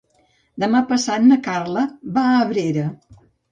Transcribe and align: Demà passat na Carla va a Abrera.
Demà 0.63 0.81
passat 0.93 1.27
na 1.27 1.37
Carla 1.49 1.85
va 2.19 2.25
a 2.33 2.35
Abrera. 2.47 2.89